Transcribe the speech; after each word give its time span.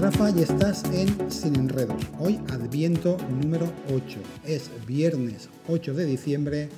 Rafa 0.00 0.30
y 0.30 0.42
estás 0.42 0.84
en 0.92 1.28
Sin 1.28 1.56
Enredos. 1.56 2.00
Hoy 2.20 2.38
Adviento 2.52 3.16
número 3.42 3.66
8. 3.92 4.20
Es 4.46 4.70
viernes 4.86 5.48
8 5.66 5.92
de 5.92 6.04
diciembre, 6.04 6.68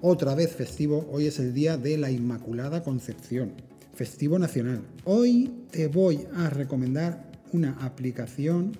otra 0.00 0.34
vez 0.34 0.52
festivo. 0.52 1.06
Hoy 1.12 1.26
es 1.26 1.38
el 1.38 1.52
día 1.52 1.76
de 1.76 1.98
la 1.98 2.10
Inmaculada 2.10 2.82
Concepción, 2.82 3.52
festivo 3.92 4.38
nacional. 4.38 4.80
Hoy 5.04 5.52
te 5.72 5.88
voy 5.88 6.26
a 6.36 6.48
recomendar 6.48 7.30
una 7.52 7.72
aplicación 7.84 8.72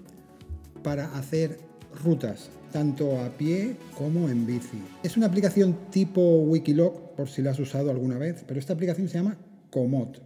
para 0.83 1.15
hacer 1.19 1.59
rutas, 2.03 2.49
tanto 2.73 3.21
a 3.21 3.29
pie 3.37 3.77
como 3.99 4.31
en 4.31 4.47
bici. 4.47 4.83
Es 5.03 5.19
una 5.19 5.27
aplicación 5.27 5.77
tipo 5.91 6.39
Wikiloc, 6.39 7.17
por 7.17 7.29
si 7.29 7.43
la 7.43 7.51
has 7.51 7.59
usado 7.59 7.91
alguna 7.91 8.17
vez, 8.17 8.45
pero 8.49 8.59
esta 8.59 8.73
aplicación 8.73 9.09
se 9.09 9.19
llama 9.19 9.37
Komoot. 9.71 10.21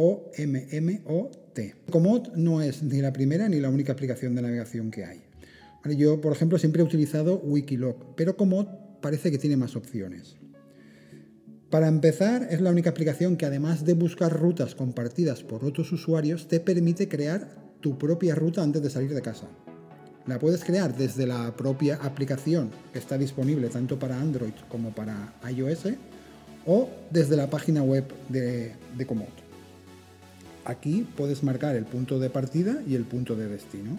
K-O-M-M-O-T. 0.00 1.74
Komoot 1.90 2.34
no 2.34 2.62
es 2.62 2.82
ni 2.82 3.02
la 3.02 3.12
primera 3.12 3.50
ni 3.50 3.60
la 3.60 3.68
única 3.68 3.92
aplicación 3.92 4.34
de 4.34 4.40
navegación 4.40 4.90
que 4.90 5.04
hay. 5.04 5.22
Yo, 5.94 6.22
por 6.22 6.32
ejemplo, 6.32 6.58
siempre 6.58 6.80
he 6.80 6.84
utilizado 6.84 7.38
Wikiloc, 7.44 8.14
pero 8.16 8.34
Komoot 8.34 8.66
parece 9.02 9.30
que 9.30 9.36
tiene 9.36 9.58
más 9.58 9.76
opciones. 9.76 10.36
Para 11.68 11.86
empezar, 11.86 12.48
es 12.50 12.62
la 12.62 12.70
única 12.70 12.88
aplicación 12.88 13.36
que 13.36 13.44
además 13.44 13.84
de 13.84 13.92
buscar 13.92 14.32
rutas 14.32 14.74
compartidas 14.74 15.42
por 15.42 15.66
otros 15.66 15.92
usuarios, 15.92 16.48
te 16.48 16.60
permite 16.60 17.06
crear 17.06 17.48
tu 17.80 17.98
propia 17.98 18.34
ruta 18.34 18.62
antes 18.62 18.82
de 18.82 18.88
salir 18.88 19.12
de 19.14 19.20
casa. 19.20 19.48
La 20.26 20.38
puedes 20.38 20.64
crear 20.64 20.96
desde 20.96 21.26
la 21.26 21.54
propia 21.56 21.96
aplicación 21.96 22.70
que 22.94 22.98
está 22.98 23.18
disponible 23.18 23.68
tanto 23.68 23.98
para 23.98 24.18
Android 24.18 24.54
como 24.70 24.94
para 24.94 25.34
iOS 25.54 25.88
o 26.66 26.88
desde 27.10 27.36
la 27.36 27.50
página 27.50 27.82
web 27.82 28.04
de, 28.30 28.72
de. 28.96 29.06
Aquí 30.64 31.06
puedes 31.16 31.42
marcar 31.42 31.76
el 31.76 31.84
punto 31.84 32.18
de 32.18 32.30
partida 32.30 32.82
y 32.86 32.94
el 32.94 33.04
punto 33.04 33.34
de 33.34 33.48
destino. 33.48 33.98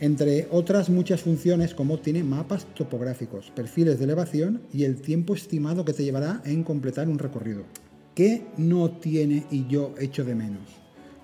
Entre 0.00 0.48
otras 0.50 0.88
muchas 0.88 1.20
funciones, 1.20 1.74
como 1.74 1.98
tiene 1.98 2.24
mapas 2.24 2.66
topográficos, 2.74 3.50
perfiles 3.50 3.98
de 3.98 4.04
elevación 4.04 4.62
y 4.72 4.84
el 4.84 5.00
tiempo 5.00 5.34
estimado 5.34 5.84
que 5.84 5.92
te 5.92 6.04
llevará 6.04 6.40
en 6.44 6.64
completar 6.64 7.08
un 7.08 7.18
recorrido. 7.18 7.64
¿Qué 8.14 8.46
no 8.56 8.90
tiene 8.90 9.44
y 9.50 9.66
yo 9.66 9.94
echo 9.98 10.24
de 10.24 10.34
menos? 10.34 10.62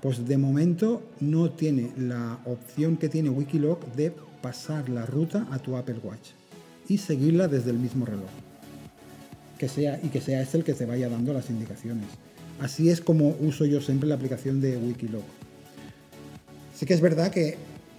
Pues 0.03 0.27
de 0.29 0.37
momento 0.37 1.03
no 1.21 1.51
tiene 1.51 1.91
la 1.97 2.39
opción 2.45 2.99
que 2.99 3.09
tiene 3.09 3.31
Wikiloc 3.31 3.83
de 3.95 4.13
pasar 4.43 4.89
la 4.91 5.07
ruta 5.07 5.47
a 5.51 5.59
tu 5.59 5.77
Apple 5.77 6.01
Watch 6.03 6.31
y 6.87 6.99
seguirla 6.99 7.49
desde 7.49 7.71
el 7.71 7.79
mismo 7.79 8.05
reloj. 8.05 8.29
Que 9.59 9.69
sea, 9.69 9.99
y 10.03 10.09
que 10.09 10.21
sea 10.21 10.43
este 10.43 10.59
el 10.59 10.65
que 10.65 10.75
te 10.75 10.85
vaya 10.85 11.09
dando 11.09 11.33
las 11.33 11.49
indicaciones. 11.49 12.07
Así 12.61 12.91
es 12.91 13.01
como 13.01 13.37
uso 13.41 13.65
yo 13.65 13.81
siempre 13.81 14.09
la 14.09 14.15
aplicación 14.15 14.61
de 14.61 14.77
Wikiloc. 14.77 15.25
Sí 16.75 16.87
que 16.87 16.95
es 16.95 17.01
verdad 17.01 17.31
que 17.31 17.57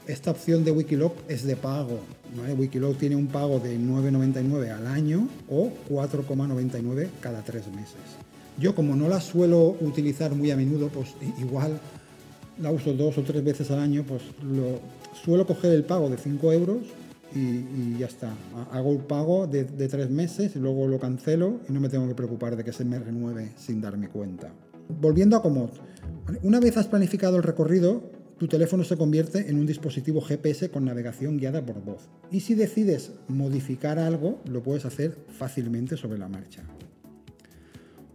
esta 0.08 0.32
opción 0.32 0.64
de 0.64 0.72
Wikiloc 0.72 1.14
es 1.28 1.44
de 1.44 1.56
pago. 1.56 2.00
Wikiloc 2.58 2.98
tiene 2.98 3.16
un 3.16 3.28
pago 3.28 3.60
de 3.60 3.78
9,99 3.78 4.72
al 4.72 4.88
año 4.88 5.28
o 5.50 5.72
4,99 5.90 7.10
cada 7.22 7.44
tres 7.44 7.68
meses. 7.68 7.96
Yo 8.60 8.74
como 8.74 8.96
no 8.96 9.08
la 9.08 9.22
suelo 9.22 9.76
utilizar 9.82 10.34
muy 10.34 10.52
a 10.52 10.58
menudo, 10.58 10.90
pues 10.90 11.10
igual 11.40 11.80
la 12.62 12.72
uso 12.72 12.94
dos 12.94 13.18
o 13.18 13.24
tres 13.24 13.44
veces 13.44 13.70
al 13.72 13.80
año, 13.80 14.04
pues 14.08 14.24
lo, 14.42 14.80
suelo 15.24 15.46
coger 15.46 15.74
el 15.74 15.84
pago 15.84 16.10
de 16.10 16.18
5 16.18 16.54
euros 16.54 16.78
y, 17.34 17.98
ya 17.98 18.08
está. 18.08 18.34
Hago 18.72 18.94
el 18.94 19.00
pago 19.00 19.48
de, 19.48 19.66
tres 19.66 20.10
meses 20.10 20.56
y 20.56 20.60
luego 20.60 20.88
lo 20.88 21.00
cancelo 21.00 21.60
y 21.68 21.74
no 21.74 21.80
me 21.80 21.90
tengo 21.90 22.08
que 22.08 22.16
preocupar 22.16 22.56
de 22.56 22.64
que 22.64 22.72
se 22.72 22.86
me 22.86 23.00
renueve 23.00 23.52
sin 23.58 23.82
darme 23.82 24.10
cuenta. 24.10 24.52
Volviendo 24.90 25.36
a 25.36 25.42
Komoot. 25.42 25.72
Una 26.44 26.60
vez 26.60 26.78
has 26.78 26.88
planificado 26.88 27.38
el 27.38 27.44
recorrido, 27.44 28.04
tu 28.38 28.48
teléfono 28.48 28.84
se 28.84 28.98
convierte 28.98 29.50
en 29.50 29.58
un 29.58 29.66
dispositivo 29.66 30.22
GPS 30.22 30.70
con 30.70 30.86
navegación 30.86 31.38
guiada 31.38 31.66
por 31.66 31.84
voz. 31.84 32.08
Y 32.32 32.42
si 32.42 32.56
decides 32.56 33.12
modificar 33.28 34.00
algo, 34.00 34.40
lo 34.46 34.64
puedes 34.64 34.86
hacer 34.86 35.18
fácilmente 35.28 35.98
sobre 35.98 36.20
la 36.20 36.28
marcha. 36.28 36.64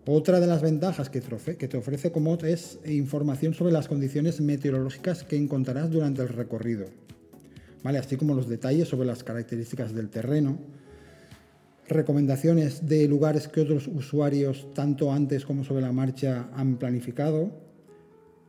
Otra 0.07 0.41
de 0.41 0.49
las 0.49 0.63
ventajas 0.63 1.11
que 1.11 1.21
te 1.21 1.77
ofrece 1.77 2.11
Komoot 2.11 2.43
es 2.43 2.81
información 2.85 3.55
sobre 3.55 3.73
las 3.73 3.87
condiciones 3.87 4.41
meteorológicas 4.41 5.23
que 5.23 5.37
encontrarás 5.37 5.91
durante 5.91 6.23
el 6.23 6.29
recorrido, 6.29 6.87
¿vale? 7.83 7.99
así 7.99 8.17
como 8.17 8.35
los 8.35 8.49
detalles 8.49 8.89
sobre 8.89 9.07
las 9.07 9.25
características 9.25 9.95
del 9.95 10.09
terreno, 10.09 10.59
recomendaciones 11.89 12.87
de 12.87 13.07
lugares 13.09 13.49
que 13.49 13.61
otros 13.61 13.89
usuarios 13.89 14.73
tanto 14.75 15.13
antes 15.13 15.45
como 15.45 15.65
sobre 15.65 15.83
la 15.83 15.93
marcha 15.93 16.49
han 16.55 16.77
planificado, 16.77 17.51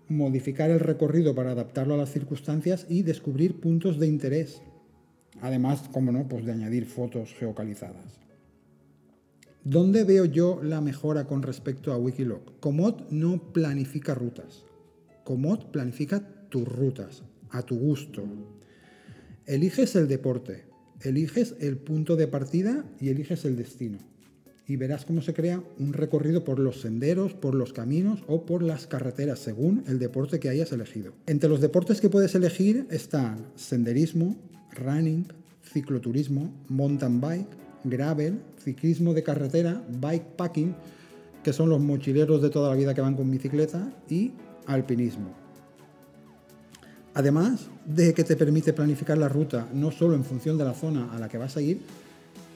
modificar 0.08 0.70
el 0.70 0.80
recorrido 0.80 1.36
para 1.36 1.52
adaptarlo 1.52 1.96
a 1.96 1.98
las 1.98 2.12
circunstancias 2.12 2.86
y 2.90 3.04
descubrir 3.04 3.60
puntos 3.60 4.00
de 4.00 4.08
interés. 4.08 4.62
Además, 5.42 5.90
como 5.92 6.12
no, 6.12 6.28
pues 6.28 6.46
de 6.46 6.52
añadir 6.52 6.86
fotos 6.86 7.34
geocalizadas. 7.34 8.20
¿Dónde 9.64 10.04
veo 10.04 10.26
yo 10.26 10.62
la 10.62 10.82
mejora 10.82 11.26
con 11.26 11.42
respecto 11.42 11.94
a 11.94 11.98
Wikiloc? 11.98 12.60
Komoot 12.60 13.10
no 13.12 13.54
planifica 13.54 14.14
rutas. 14.14 14.66
Komoot 15.24 15.72
planifica 15.72 16.22
tus 16.50 16.68
rutas, 16.68 17.24
a 17.50 17.62
tu 17.62 17.78
gusto. 17.78 18.24
Eliges 19.46 19.96
el 19.96 20.08
deporte, 20.08 20.66
eliges 21.02 21.56
el 21.60 21.78
punto 21.78 22.16
de 22.16 22.28
partida 22.28 22.86
y 23.00 23.10
eliges 23.10 23.44
el 23.46 23.58
destino 23.58 24.00
y 24.68 24.78
verás 24.78 25.06
cómo 25.06 25.22
se 25.22 25.34
crea 25.34 25.62
un 25.78 25.94
recorrido 25.94 26.44
por 26.44 26.60
los 26.60 26.82
senderos, 26.82 27.34
por 27.34 27.54
los 27.54 27.74
caminos 27.74 28.24
o 28.28 28.46
por 28.46 28.64
las 28.64 28.88
carreteras, 28.88 29.40
según 29.40 29.84
el 29.88 30.00
deporte 30.00 30.40
que 30.40 30.50
hayas 30.50 30.72
elegido. 30.72 31.14
Entre 31.28 31.50
los 31.50 31.60
deportes 31.60 32.00
que 32.00 32.10
puedes 32.10 32.34
elegir 32.36 32.88
están 32.90 33.48
senderismo, 33.56 34.38
running, 34.72 35.28
cicloturismo, 35.74 36.54
mountain 36.70 37.20
bike, 37.20 37.50
gravel, 37.84 38.40
ciclismo 38.64 39.14
de 39.14 39.24
carretera, 39.24 39.84
bikepacking, 40.00 40.76
que 41.44 41.52
son 41.52 41.70
los 41.70 41.82
mochileros 41.82 42.42
de 42.42 42.50
toda 42.50 42.70
la 42.70 42.76
vida 42.76 42.94
que 42.94 43.02
van 43.02 43.16
con 43.16 43.30
bicicleta, 43.30 43.94
y 44.10 44.32
alpinismo. 44.66 45.43
Además 47.14 47.68
de 47.86 48.14
que 48.14 48.24
te 48.24 48.36
permite 48.36 48.74
planificar 48.74 49.18
la 49.18 49.30
ruta 49.30 49.68
no 49.74 49.92
solo 49.92 50.16
en 50.16 50.24
función 50.24 50.58
de 50.58 50.66
la 50.66 50.74
zona 50.74 51.14
a 51.14 51.20
la 51.20 51.30
que 51.30 51.38
vas 51.38 51.58
a 51.58 51.62
ir, 51.62 51.80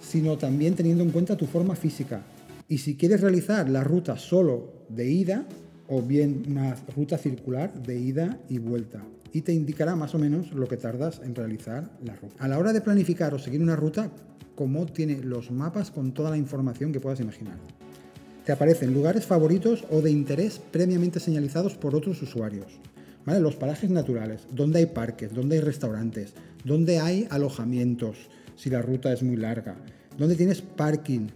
sino 0.01 0.37
también 0.37 0.75
teniendo 0.75 1.03
en 1.03 1.11
cuenta 1.11 1.37
tu 1.37 1.45
forma 1.45 1.75
física. 1.75 2.21
Y 2.67 2.79
si 2.79 2.95
quieres 2.95 3.21
realizar 3.21 3.69
la 3.69 3.83
ruta 3.83 4.17
solo 4.17 4.85
de 4.89 5.09
ida, 5.09 5.45
o 5.87 6.01
bien 6.01 6.43
una 6.47 6.75
ruta 6.95 7.17
circular 7.17 7.73
de 7.73 7.97
ida 7.97 8.39
y 8.49 8.57
vuelta. 8.57 9.01
Y 9.31 9.41
te 9.41 9.53
indicará 9.53 9.95
más 9.95 10.15
o 10.15 10.19
menos 10.19 10.51
lo 10.53 10.67
que 10.67 10.77
tardas 10.77 11.21
en 11.23 11.35
realizar 11.35 11.89
la 12.03 12.15
ruta. 12.15 12.35
A 12.39 12.47
la 12.47 12.57
hora 12.57 12.73
de 12.73 12.81
planificar 12.81 13.33
o 13.33 13.39
seguir 13.39 13.61
una 13.61 13.75
ruta, 13.75 14.11
como 14.55 14.85
tiene 14.85 15.21
los 15.23 15.51
mapas 15.51 15.91
con 15.91 16.13
toda 16.13 16.31
la 16.31 16.37
información 16.37 16.91
que 16.91 16.99
puedas 16.99 17.19
imaginar. 17.19 17.57
Te 18.43 18.51
aparecen 18.51 18.93
lugares 18.93 19.25
favoritos 19.25 19.85
o 19.91 20.01
de 20.01 20.09
interés 20.09 20.59
previamente 20.71 21.19
señalizados 21.19 21.75
por 21.75 21.95
otros 21.95 22.21
usuarios. 22.21 22.79
Los 23.27 23.57
parajes 23.57 23.89
naturales, 23.89 24.47
donde 24.51 24.79
hay 24.79 24.85
parques, 24.85 25.33
donde 25.33 25.57
hay 25.57 25.61
restaurantes, 25.61 26.33
donde 26.63 26.99
hay 26.99 27.27
alojamientos, 27.29 28.17
si 28.55 28.69
la 28.69 28.81
ruta 28.81 29.11
es 29.11 29.21
muy 29.21 29.35
larga, 29.35 29.75
donde 30.17 30.35
tienes 30.35 30.61
parking, 30.61 31.27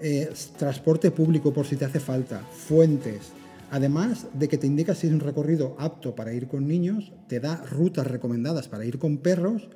eh, 0.00 0.32
transporte 0.58 1.10
público 1.10 1.52
por 1.52 1.66
si 1.66 1.76
te 1.76 1.84
hace 1.84 2.00
falta, 2.00 2.40
fuentes. 2.40 3.32
Además 3.70 4.26
de 4.32 4.48
que 4.48 4.56
te 4.56 4.66
indica 4.66 4.94
si 4.94 5.06
es 5.08 5.12
un 5.12 5.20
recorrido 5.20 5.76
apto 5.78 6.14
para 6.14 6.32
ir 6.32 6.48
con 6.48 6.66
niños, 6.66 7.12
te 7.28 7.38
da 7.38 7.56
rutas 7.56 8.06
recomendadas 8.06 8.66
para 8.66 8.86
ir 8.86 8.98
con 8.98 9.18
perros 9.18 9.68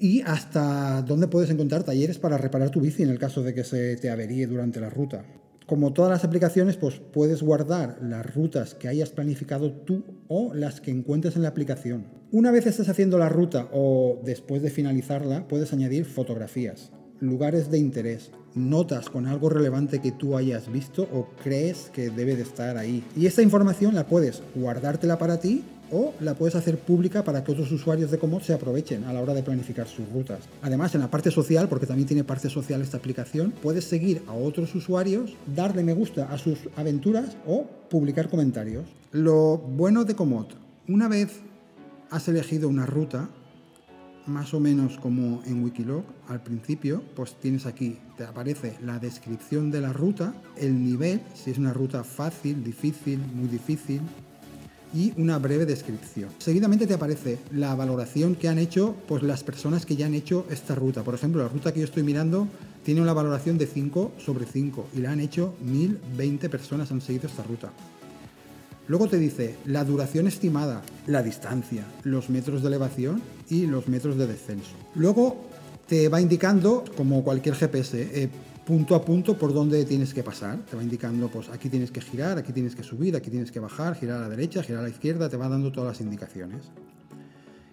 y 0.00 0.22
hasta 0.22 1.02
dónde 1.02 1.28
puedes 1.28 1.50
encontrar 1.50 1.84
talleres 1.84 2.18
para 2.18 2.38
reparar 2.38 2.70
tu 2.70 2.80
bici 2.80 3.02
en 3.02 3.10
el 3.10 3.18
caso 3.18 3.42
de 3.42 3.54
que 3.54 3.62
se 3.62 3.96
te 3.96 4.10
averíe 4.10 4.46
durante 4.46 4.80
la 4.80 4.90
ruta. 4.90 5.24
Como 5.68 5.92
todas 5.92 6.10
las 6.10 6.24
aplicaciones, 6.24 6.78
pues 6.78 6.98
puedes 7.12 7.42
guardar 7.42 7.98
las 8.00 8.34
rutas 8.34 8.74
que 8.74 8.88
hayas 8.88 9.10
planificado 9.10 9.70
tú 9.70 10.02
o 10.26 10.54
las 10.54 10.80
que 10.80 10.90
encuentres 10.90 11.36
en 11.36 11.42
la 11.42 11.50
aplicación. 11.50 12.06
Una 12.32 12.50
vez 12.50 12.64
estés 12.64 12.88
haciendo 12.88 13.18
la 13.18 13.28
ruta 13.28 13.68
o 13.70 14.18
después 14.24 14.62
de 14.62 14.70
finalizarla, 14.70 15.46
puedes 15.46 15.74
añadir 15.74 16.06
fotografías, 16.06 16.90
lugares 17.20 17.70
de 17.70 17.76
interés, 17.76 18.30
notas 18.54 19.10
con 19.10 19.26
algo 19.26 19.50
relevante 19.50 20.00
que 20.00 20.10
tú 20.10 20.38
hayas 20.38 20.72
visto 20.72 21.02
o 21.12 21.28
crees 21.44 21.90
que 21.92 22.08
debe 22.08 22.34
de 22.34 22.44
estar 22.44 22.78
ahí. 22.78 23.04
Y 23.14 23.26
esta 23.26 23.42
información 23.42 23.94
la 23.94 24.06
puedes 24.06 24.42
guardártela 24.54 25.18
para 25.18 25.38
ti 25.38 25.64
o 25.90 26.14
la 26.20 26.34
puedes 26.34 26.54
hacer 26.54 26.78
pública 26.78 27.24
para 27.24 27.44
que 27.44 27.52
otros 27.52 27.70
usuarios 27.72 28.10
de 28.10 28.18
Komoot 28.18 28.42
se 28.42 28.52
aprovechen 28.52 29.04
a 29.04 29.12
la 29.12 29.20
hora 29.20 29.34
de 29.34 29.42
planificar 29.42 29.86
sus 29.86 30.08
rutas. 30.10 30.40
Además, 30.62 30.94
en 30.94 31.00
la 31.00 31.10
parte 31.10 31.30
social, 31.30 31.68
porque 31.68 31.86
también 31.86 32.06
tiene 32.06 32.24
parte 32.24 32.48
social 32.50 32.82
esta 32.82 32.96
aplicación, 32.96 33.52
puedes 33.62 33.84
seguir 33.84 34.22
a 34.26 34.32
otros 34.32 34.74
usuarios, 34.74 35.34
darle 35.54 35.82
me 35.82 35.94
gusta 35.94 36.32
a 36.32 36.38
sus 36.38 36.58
aventuras 36.76 37.36
o 37.46 37.64
publicar 37.88 38.28
comentarios. 38.28 38.84
Lo 39.12 39.58
bueno 39.58 40.04
de 40.04 40.14
Komoot, 40.14 40.54
una 40.88 41.08
vez 41.08 41.40
has 42.10 42.28
elegido 42.28 42.68
una 42.68 42.86
ruta, 42.86 43.28
más 44.26 44.52
o 44.52 44.60
menos 44.60 44.98
como 44.98 45.42
en 45.46 45.64
Wikiloc 45.64 46.04
al 46.28 46.42
principio, 46.42 47.02
pues 47.16 47.34
tienes 47.34 47.66
aquí, 47.66 47.98
te 48.16 48.24
aparece 48.24 48.76
la 48.82 48.98
descripción 48.98 49.70
de 49.70 49.80
la 49.80 49.92
ruta, 49.92 50.34
el 50.56 50.84
nivel, 50.84 51.22
si 51.34 51.50
es 51.50 51.58
una 51.58 51.72
ruta 51.72 52.04
fácil, 52.04 52.62
difícil, 52.62 53.18
muy 53.34 53.48
difícil, 53.48 54.02
y 54.94 55.12
una 55.16 55.38
breve 55.38 55.66
descripción. 55.66 56.30
Seguidamente 56.38 56.86
te 56.86 56.94
aparece 56.94 57.38
la 57.52 57.74
valoración 57.74 58.34
que 58.34 58.48
han 58.48 58.58
hecho 58.58 58.94
pues, 59.06 59.22
las 59.22 59.44
personas 59.44 59.86
que 59.86 59.96
ya 59.96 60.06
han 60.06 60.14
hecho 60.14 60.46
esta 60.50 60.74
ruta. 60.74 61.02
Por 61.02 61.14
ejemplo, 61.14 61.42
la 61.42 61.48
ruta 61.48 61.72
que 61.72 61.80
yo 61.80 61.84
estoy 61.84 62.02
mirando 62.02 62.48
tiene 62.84 63.02
una 63.02 63.12
valoración 63.12 63.58
de 63.58 63.66
5 63.66 64.12
sobre 64.18 64.46
5 64.46 64.88
y 64.96 65.00
la 65.00 65.12
han 65.12 65.20
hecho 65.20 65.54
1020 65.62 66.48
personas 66.48 66.90
han 66.90 67.00
seguido 67.00 67.26
esta 67.26 67.42
ruta. 67.42 67.70
Luego 68.86 69.06
te 69.06 69.18
dice 69.18 69.56
la 69.66 69.84
duración 69.84 70.26
estimada, 70.26 70.82
la 71.06 71.22
distancia, 71.22 71.84
los 72.04 72.30
metros 72.30 72.62
de 72.62 72.68
elevación 72.68 73.20
y 73.50 73.66
los 73.66 73.86
metros 73.88 74.16
de 74.16 74.26
descenso. 74.26 74.70
Luego 74.94 75.36
te 75.86 76.08
va 76.08 76.22
indicando, 76.22 76.84
como 76.96 77.22
cualquier 77.22 77.54
GPS, 77.54 78.22
eh, 78.22 78.28
punto 78.68 78.94
a 78.94 79.02
punto 79.02 79.38
por 79.38 79.54
dónde 79.54 79.82
tienes 79.86 80.12
que 80.12 80.22
pasar. 80.22 80.58
Te 80.66 80.76
va 80.76 80.82
indicando, 80.82 81.28
pues 81.28 81.48
aquí 81.48 81.70
tienes 81.70 81.90
que 81.90 82.02
girar, 82.02 82.36
aquí 82.36 82.52
tienes 82.52 82.76
que 82.76 82.82
subir, 82.82 83.16
aquí 83.16 83.30
tienes 83.30 83.50
que 83.50 83.60
bajar, 83.60 83.94
girar 83.94 84.18
a 84.18 84.20
la 84.20 84.28
derecha, 84.28 84.62
girar 84.62 84.80
a 84.80 84.82
la 84.82 84.90
izquierda, 84.90 85.30
te 85.30 85.38
va 85.38 85.48
dando 85.48 85.72
todas 85.72 85.88
las 85.88 86.00
indicaciones. 86.02 86.64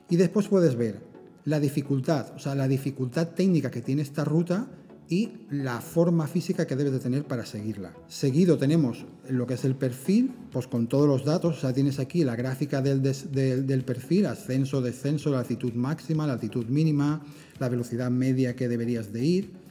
Y 0.09 0.15
después 0.15 0.47
puedes 0.47 0.77
ver 0.77 1.01
la 1.43 1.59
dificultad, 1.59 2.33
o 2.33 2.39
sea, 2.39 2.55
la 2.55 2.69
dificultad 2.69 3.27
técnica 3.31 3.69
que 3.71 3.81
tiene 3.81 4.03
esta 4.03 4.23
ruta 4.23 4.67
y 5.09 5.33
la 5.49 5.81
forma 5.81 6.27
física 6.27 6.65
que 6.65 6.77
debes 6.77 6.93
de 6.93 6.99
tener 6.99 7.25
para 7.25 7.45
seguirla. 7.45 7.91
Seguido 8.07 8.57
tenemos 8.57 9.05
lo 9.27 9.45
que 9.45 9.55
es 9.55 9.65
el 9.65 9.75
perfil, 9.75 10.33
pues 10.49 10.67
con 10.67 10.87
todos 10.87 11.09
los 11.09 11.25
datos, 11.25 11.57
o 11.57 11.59
sea, 11.59 11.73
tienes 11.73 11.99
aquí 11.99 12.23
la 12.23 12.37
gráfica 12.37 12.81
del, 12.81 13.01
del, 13.01 13.83
perfil, 13.83 14.27
ascenso, 14.27 14.81
descenso, 14.81 15.29
la 15.29 15.39
altitud 15.39 15.73
máxima, 15.73 16.25
la 16.25 16.33
altitud 16.33 16.67
mínima, 16.67 17.21
la 17.59 17.67
velocidad 17.67 18.09
media 18.09 18.55
que 18.55 18.69
deberías 18.69 19.11
de 19.11 19.25
ir. 19.25 19.64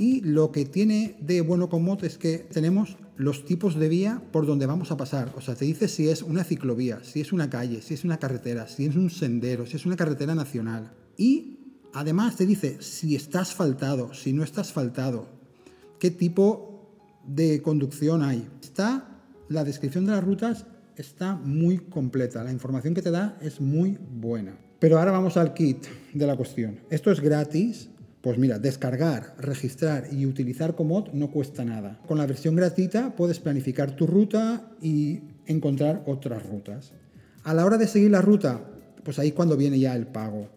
Y 0.00 0.22
lo 0.22 0.50
que 0.50 0.64
tiene 0.64 1.16
de 1.20 1.42
bueno 1.42 1.68
Komoot 1.68 2.02
es 2.02 2.18
que 2.18 2.38
tenemos 2.38 2.96
los 3.16 3.44
tipos 3.44 3.74
de 3.74 3.88
vía 3.88 4.22
por 4.32 4.46
donde 4.46 4.66
vamos 4.66 4.90
a 4.90 4.96
pasar. 4.96 5.32
O 5.36 5.40
sea, 5.40 5.54
te 5.54 5.66
dice 5.66 5.88
si 5.88 6.08
es 6.08 6.22
una 6.22 6.42
ciclovía, 6.42 7.04
si 7.04 7.20
es 7.20 7.32
una 7.32 7.50
calle, 7.50 7.82
si 7.82 7.94
es 7.94 8.04
una 8.04 8.18
carretera, 8.18 8.66
si 8.66 8.86
es 8.86 8.96
un 8.96 9.10
sendero, 9.10 9.66
si 9.66 9.76
es 9.76 9.86
una 9.86 9.96
carretera 9.96 10.34
nacional. 10.34 10.92
Y 11.16 11.58
Además 11.92 12.36
te 12.36 12.46
dice 12.46 12.76
si 12.80 13.16
está 13.16 13.40
asfaltado, 13.40 14.14
si 14.14 14.32
no 14.32 14.44
está 14.44 14.60
asfaltado, 14.60 15.26
qué 15.98 16.10
tipo 16.10 16.88
de 17.26 17.62
conducción 17.62 18.22
hay. 18.22 18.48
Está 18.62 19.08
la 19.48 19.64
descripción 19.64 20.06
de 20.06 20.12
las 20.12 20.24
rutas 20.24 20.66
está 20.96 21.34
muy 21.34 21.78
completa, 21.78 22.44
la 22.44 22.52
información 22.52 22.94
que 22.94 23.02
te 23.02 23.10
da 23.10 23.38
es 23.40 23.60
muy 23.60 23.98
buena. 24.12 24.56
Pero 24.78 24.98
ahora 24.98 25.10
vamos 25.10 25.36
al 25.36 25.54
kit 25.54 25.86
de 26.12 26.26
la 26.26 26.36
cuestión. 26.36 26.80
Esto 26.90 27.10
es 27.10 27.20
gratis, 27.20 27.88
pues 28.22 28.36
mira, 28.38 28.58
descargar, 28.58 29.34
registrar 29.38 30.08
y 30.12 30.26
utilizar 30.26 30.74
Komoot 30.74 31.12
no 31.12 31.30
cuesta 31.30 31.64
nada. 31.64 31.98
Con 32.06 32.18
la 32.18 32.26
versión 32.26 32.54
gratuita 32.54 33.14
puedes 33.16 33.40
planificar 33.40 33.96
tu 33.96 34.06
ruta 34.06 34.70
y 34.82 35.20
encontrar 35.46 36.02
otras 36.06 36.44
rutas. 36.44 36.92
A 37.44 37.54
la 37.54 37.64
hora 37.64 37.78
de 37.78 37.86
seguir 37.86 38.10
la 38.10 38.20
ruta, 38.20 38.60
pues 39.04 39.18
ahí 39.18 39.32
cuando 39.32 39.56
viene 39.56 39.78
ya 39.78 39.96
el 39.96 40.06
pago. 40.06 40.48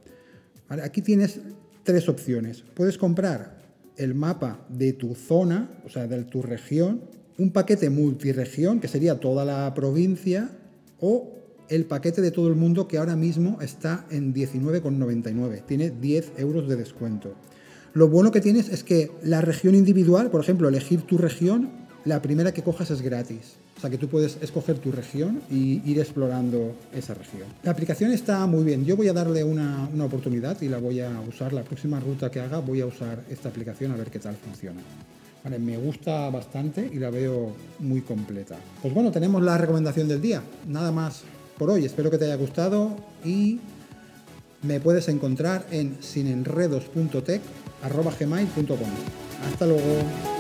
Aquí 0.68 1.02
tienes 1.02 1.40
tres 1.84 2.10
opciones. 2.10 2.64
Puedes 2.74 2.98
comprar 2.98 3.58
el 3.96 4.16
mapa 4.16 4.66
de 4.70 4.94
tu 4.94 5.16
zona, 5.16 5.70
o 5.86 5.90
sea, 5.90 6.08
de 6.08 6.24
tu 6.24 6.42
región, 6.42 7.02
un 7.38 7.52
paquete 7.52 7.90
multiregión, 7.90 8.80
que 8.80 8.88
sería 8.88 9.20
toda 9.20 9.46
la 9.46 9.74
provincia, 9.74 10.50
o 11.00 11.43
el 11.70 11.86
paquete 11.86 12.22
de 12.22 12.32
todo 12.32 12.48
el 12.48 12.56
mundo 12.56 12.88
que 12.88 12.98
ahora 12.98 13.16
mismo 13.16 13.60
está 13.62 14.06
en 14.10 14.34
19,99. 14.34 15.66
Tiene 15.66 15.90
10 15.90 16.34
euros 16.38 16.68
de 16.68 16.76
descuento. 16.76 17.34
Lo 17.94 18.08
bueno 18.08 18.32
que 18.32 18.42
tienes 18.42 18.70
es 18.70 18.84
que 18.84 19.12
la 19.24 19.42
región 19.42 19.76
individual, 19.76 20.32
por 20.32 20.42
ejemplo, 20.42 20.68
elegir 20.68 21.04
tu 21.04 21.18
región, 21.18 21.70
la 22.06 22.22
primera 22.22 22.54
que 22.54 22.64
cojas 22.64 22.90
es 22.92 23.02
gratis. 23.02 23.58
O 23.78 23.82
sea 23.82 23.90
que 23.90 23.98
tú 23.98 24.08
puedes 24.08 24.38
escoger 24.42 24.80
tu 24.80 24.92
región 24.92 25.42
y 25.52 25.82
ir 25.90 26.00
explorando 26.00 26.76
esa 26.94 27.14
región. 27.14 27.48
La 27.64 27.72
aplicación 27.72 28.12
está 28.12 28.46
muy 28.48 28.64
bien. 28.64 28.86
Yo 28.86 28.96
voy 28.96 29.10
a 29.10 29.14
darle 29.14 29.44
una, 29.44 29.90
oportunidad 30.02 30.60
y 30.62 30.70
la 30.70 30.78
voy 30.78 31.02
a 31.02 31.20
usar. 31.22 31.54
La 31.54 31.64
próxima 31.64 32.00
ruta 32.00 32.32
que 32.32 32.40
haga 32.40 32.60
voy 32.60 32.82
a 32.82 32.86
usar 32.86 33.24
esta 33.30 33.50
aplicación 33.50 33.92
a 33.92 33.96
ver 33.96 34.10
qué 34.10 34.20
tal 34.20 34.36
funciona. 34.36 34.82
Vale, 35.44 35.60
me 35.60 35.78
gusta 35.78 36.30
bastante 36.30 36.90
y 36.92 36.98
la 36.98 37.10
veo 37.10 37.54
muy 37.80 38.02
completa. 38.02 38.56
Pues 38.82 38.94
bueno, 38.94 39.12
tenemos 39.12 39.44
la 39.44 39.58
recomendación 39.58 40.08
del 40.08 40.22
día. 40.22 40.42
Nada 40.68 40.92
más 40.92 41.24
por 41.58 41.70
hoy. 41.70 41.86
Espero 41.86 42.12
que 42.12 42.18
te 42.18 42.26
haya 42.26 42.36
gustado 42.36 42.98
y 43.24 43.60
me 44.62 44.80
puedes 44.80 45.10
encontrar 45.10 45.68
en 45.72 45.98
sinenredos.tech.gmail.com. 46.02 48.90
Hasta 49.52 49.66
luego. 49.66 50.33